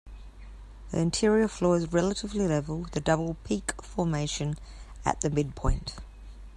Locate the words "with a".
2.79-2.99